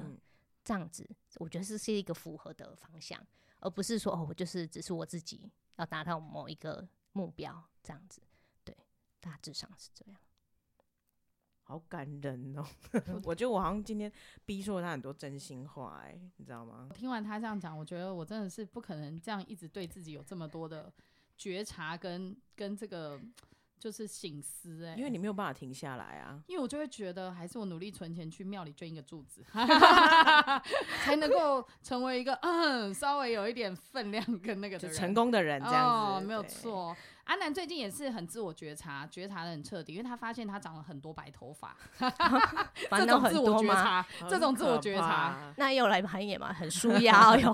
[0.68, 3.18] 这样子，我觉得是是一个符合的方向，
[3.60, 8.20] 而不是说哦，我就是只是我自己要达到某一个目标这样子，
[8.64, 8.76] 对，
[9.18, 10.20] 大致上是这样。
[11.62, 12.66] 好感人哦！
[13.24, 14.12] 我觉得我好像今天
[14.44, 16.90] 逼出了他很多真心话，哎，你知道吗？
[16.94, 20.92] 听完他这样讲，我觉得我真的是不可能这样一直对自己有这么多的
[21.38, 23.18] 觉察跟跟这个
[23.78, 26.40] 就是醒思，哎，因为你没有办法停下来啊。
[26.46, 29.42] 因为我就会觉得，还是我努力存钱去庙里捐一个柱子，
[31.04, 36.96] 才能够成为一个嗯稍微有一点分量跟那个成功的人，这样子没有错。
[37.24, 41.76] 阿南最近也是很自我觉察，觉察的很彻底，因为他发现他长了很多白头发。
[42.90, 47.52] 这种自我觉察，这种自我觉察，那又来攀岩嘛，很舒压哟。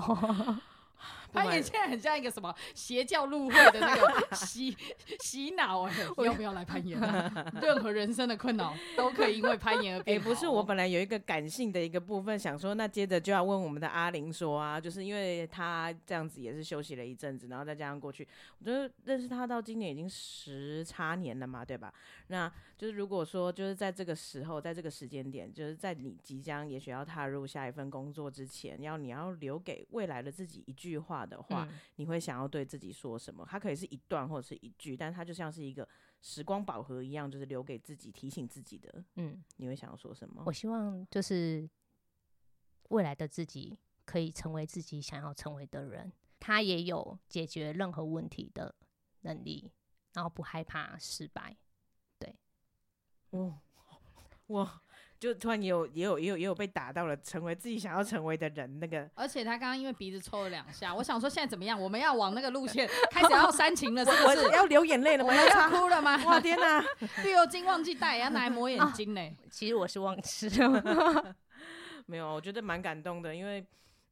[1.35, 4.75] 攀岩现在很像一个什么邪教入会的那个洗
[5.21, 5.93] 洗脑哎，
[6.25, 6.99] 要不要来攀岩？
[7.61, 10.17] 任何人生的困扰 都可以因为攀岩而变。
[10.17, 18.27] 也不是我本来有一个感性的一个部分，想说那接着就要问我们的阿玲说啊，就是因为他这样子也是休息了一阵子，然后再加上过去，
[18.59, 21.93] 我觉得认识他到今年已经十差年了嘛，对吧？
[22.27, 31.25] 那就是如果说就是在这个时候，在这个时间点，就是在你即将也许要踏入下一份工作之前，要你要留给未来的自己一句话。
[31.25, 33.43] 的话，你会想要对自己说什么？
[33.49, 35.87] 它可以是一段或者是一句，但它就像是一个
[36.21, 39.03] 时光宝盒一样，就是留给自己提醒自己的。
[39.15, 40.43] 嗯，你会想要说什么？
[40.45, 41.67] 我希望就是
[42.89, 48.75] 未来的自己可以成为自己想要成为的人，他也有解决任何问题的
[49.21, 49.71] 能力，
[50.13, 51.55] 然后不害怕失败。
[53.35, 54.81] 对，哇哇。
[55.17, 59.09] 就突然也有也有也有也有被打到了，成为自己想要成为的人那个。
[59.15, 61.81] 而且他刚刚因为鼻子抽了两下，我想说现在怎么样？
[61.81, 64.49] 我们要往那个路线开始要煽情了， 是不是？
[64.51, 65.33] 要流眼泪了吗？
[65.33, 66.21] 要哭了吗？
[66.27, 66.83] 哇天哪！
[67.23, 69.21] 绿油精忘记带，要拿来抹眼睛呢。
[69.49, 70.49] 其实我是忘吃，
[72.05, 73.65] 没有，我觉得蛮感动的，因为。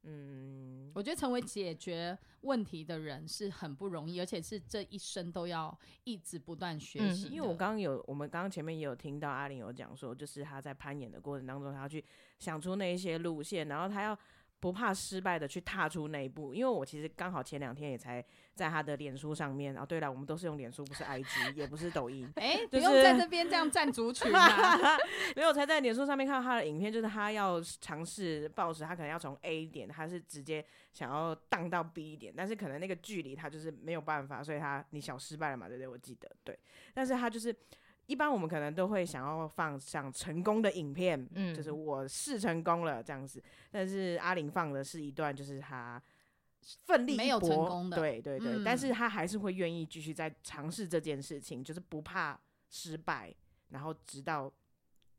[0.04, 7.28] 嗯，我觉得成为解决问题的人是很不容易，而且是这一生都要一直不断学习。
[7.28, 12.04] 因为我刚刚有，我们刚刚前面也有听到阿玲有讲说，就是他在攀岩的过程当中，他要去
[12.38, 14.18] 想出那一些路线，然后他要。
[14.64, 18.24] 不怕失败的去踏出那一步，因为我其实刚好前两天也才
[18.54, 19.76] 在他的脸书上面。
[19.76, 22.26] 哦，对了，我们都是用脸书，不是 IG，也不是抖音。
[22.40, 24.96] 哎，不用在这边这样占族群啊！
[25.36, 35.86] 没有，才在脸书上面看到他的影片，就是他要尝试暴食，他可能要从 A 点，他是直接想要荡到 B 点，但是可能那个距离他就是没有办法，所以他你小失败了嘛，对不对？
[35.86, 36.58] 我记得对，
[36.94, 37.54] 但是他就是。
[38.06, 43.42] 一般我们可能都会想要放上成功的影片，嗯，就是我试成功了这样子。
[43.70, 46.02] 但是阿玲放的是一段，就是他
[46.86, 48.62] 奋力没有成功的，对对对。
[48.64, 52.38] 但是他还是会愿意继续在尝试这件事情，就是不怕
[52.68, 53.34] 失败，
[53.70, 54.52] 然后直到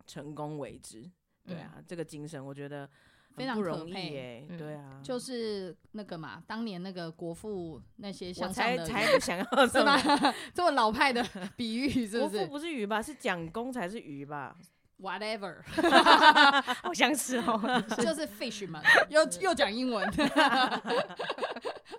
[0.05, 1.09] 成功为止。
[1.45, 2.89] 对啊，这个精神我觉得。
[3.35, 9.97] 非常不容易耶，对啊，就是那个嘛，当年那个国父那些向上的，才才想要 是吗？
[10.53, 11.23] 这么老派的
[11.57, 12.37] 比喻是不是？
[12.37, 13.01] 国父不是鱼吧？
[13.01, 14.55] 是蒋公才是鱼吧
[15.01, 15.57] ？Whatever，
[16.81, 20.09] 好像是哦，就是 fish 嘛，又又讲英文，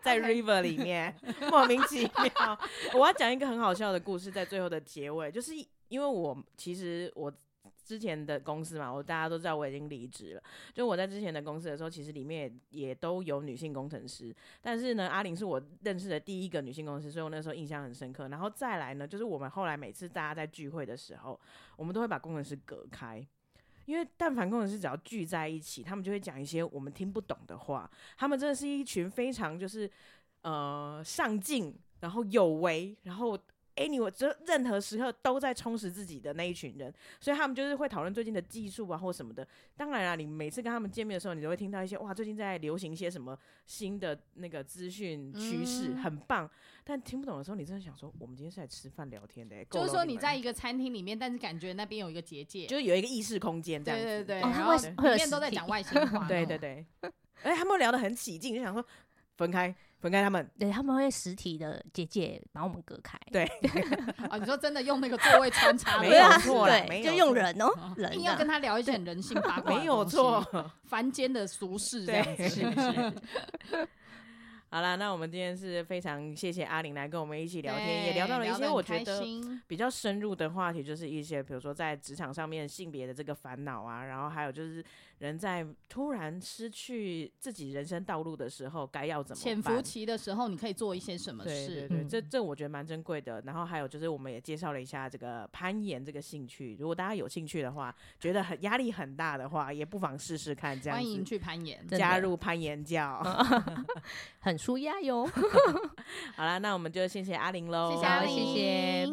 [0.03, 1.14] 在 river 里面
[1.51, 2.59] 莫名其妙。
[2.95, 5.53] 我要讲一个很好笑的故事，在最后的结尾，就是
[5.89, 7.30] 因为我其实我。
[7.87, 10.43] 之前的公司嘛，我大家都知道我已经离职了。
[10.74, 14.34] 就我在之前的公司的时候，其实里面也都有女性工程师。
[14.61, 18.26] 但是呢，阿玲是我认识的第一个女性工程师，所以我那时候印象很深刻。
[18.26, 21.41] 然后再来呢，就是我们后来每次大家在聚会的时候，
[21.76, 23.24] 我们都会把工程师隔开，
[23.84, 27.89] 因为但凡工程师只要聚在一起，他们就会讲一些我们听不懂的话。
[28.18, 29.89] 他们真的是一群非常就是
[30.43, 33.39] 呃上进，然后有为，然后。
[33.77, 39.47] 哎，你我这任何时刻都在充实自己的那一群人，所以他们就是会讨论最近的技术啊或什么的。
[39.77, 46.51] 当然啦，你每次跟他们见面的时候，你都会听到一些哇，最近在流行一些什么新的那个资讯趋势，很棒。
[46.85, 49.62] 但听不懂的时候，你真的想说，我们今天是来吃饭聊天的。
[49.66, 54.07] 就是说你在一个餐厅里面，但是感觉那边有一个结界，就是有一个意识空间这样子。
[54.07, 56.27] 对对对，然后里面都在讲外星话。
[56.29, 56.87] 对对对，
[57.43, 58.83] 哎，他们聊得很起劲，就想说
[59.37, 59.74] 分开。
[60.07, 63.18] 分开他们，对他们会实体的结界把我们隔开。
[63.32, 63.44] 对，
[64.30, 73.12] 啊，你说真的用那个座位穿插， 没有错，对，就用人哦，人硬要跟他聊一些很人性八卦，没有错，凡间的俗事这样子。
[74.70, 79.20] 好了，那我们今天是非常谢谢阿玲来跟我们一起聊天，也聊到了一些我觉得
[79.66, 84.84] 比较深入的话题，就是一些比如说在职场上面性别的这个烦恼啊，然后还有就是。
[85.19, 89.41] 人在突然失去自己人生道路的时候，该要怎么？
[89.41, 91.49] 潜伏期的时候，你可以做一些什么事？
[91.49, 93.41] 对对对，这这我觉得蛮珍贵的。
[93.47, 96.77] 然后还有就是，我们也介绍了一下这个攀岩这个兴趣。
[96.79, 100.79] 如果大家有兴趣的话，觉得很压力很大的话，也不妨试试看。
[100.79, 103.23] 这样欢迎去攀岩，加入攀岩教，
[104.41, 105.27] 很舒压哟。
[106.37, 107.91] 好了，那我们就谢谢阿玲喽。
[107.91, 109.07] 谢谢阿玲，谢谢。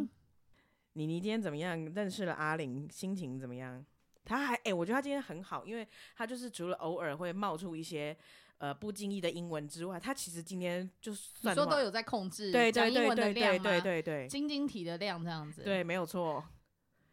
[0.96, 1.86] 妮妮今天怎么样？
[1.96, 3.84] 认识了阿玲，心情怎么样？
[4.26, 8.16] 他还哎，我觉得他今天很好，因为他就是除了偶尔会冒出一些
[8.58, 15.64] 呃不经意的英文之外，他其实今天就算说都有在控制对讲英文的量对对对，晶晶体的量这样子。
[15.64, 16.44] 对，没有错。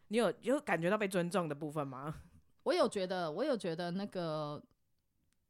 [0.07, 2.13] 你有有感觉到被尊重的部分吗？
[2.63, 4.61] 我有觉得，我有觉得那个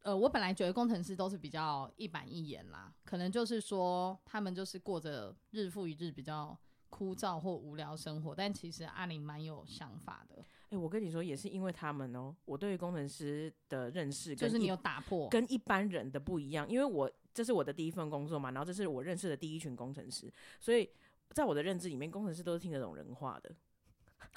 [0.04, 6.58] 呃，我本来觉得工程师都是比较一板一眼啦，可能就是说他们就是过着日复一日比较
[6.90, 10.46] 枯燥或无聊生活，但其实阿玲蛮有想法的。
[10.72, 20.90] 哎，我跟你说，也是因为他们哦，我对于工程师的认识就是你有打破跟一般人的不一样，因为我这是我的第一份工作嘛，然后这是我认识的第一群工程师，所以
[21.32, 23.54] 在我的认知里面，工程师都是听得懂人话的。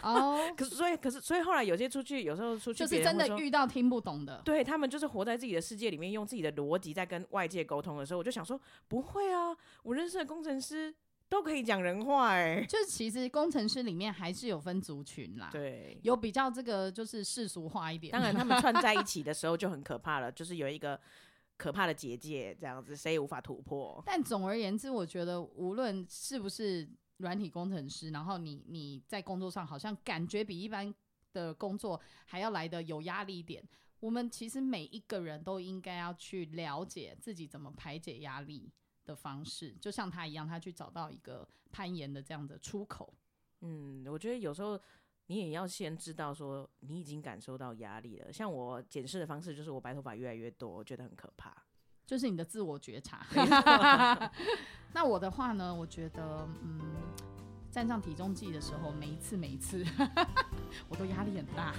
[0.02, 10.92] 哦，可是所以可是所以后来有些出去，有时候出去就是真的遇到听不懂的，对他们就是活在自己的世界里面，用自己的逻辑在跟外界沟通的时候，我就想说，不会啊，我认识的工程师。
[11.28, 18.12] 都可以讲人话哎，就是其实工程师里面还是有分族群啦，对，有比较这个就是世俗化一点。
[18.12, 21.00] 当然他们串在一起的时候就很可怕了， 就是有一个
[21.56, 24.00] 可怕的结界，这样子谁也无法突破。
[24.06, 30.94] 但总而言之，我觉得无论是不是软体工程师，然后你你在工作上好像感觉比一般
[31.32, 33.62] 的工作还要来的有压力一点，
[33.98, 38.70] 我们其实每一个人都应该要去了解自己怎么排解压力。
[39.04, 43.12] 的方式，就像他一样，他去找到一个攀岩的这样的出口。
[43.60, 44.80] 嗯，我觉得有时候
[45.26, 48.32] 你也要先知道说你已经感受到压力了。
[48.32, 51.54] 像我检视的方式，就是我白头发越来越多，我觉得很可怕。
[52.06, 53.26] 就是你的自我觉察。
[54.92, 55.74] 那我的话呢？
[55.74, 56.78] 我觉得，嗯，
[57.74, 59.84] 站上体重计的时候，每一次每一次，
[60.88, 61.74] 我都压力很大。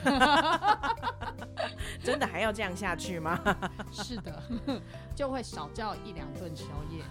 [2.03, 3.39] 真的还要这样下去吗？
[3.93, 4.43] 是的，
[5.15, 7.01] 就会少叫一两顿宵夜。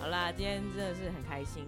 [0.00, 1.64] 好啦，今天真的是很开心，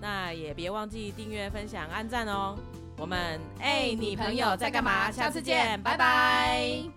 [0.00, 2.56] 那也别忘记订阅、分享、按赞哦。
[2.98, 5.10] 我们哎，你朋友在干嘛？
[5.10, 6.95] 下次见，拜拜。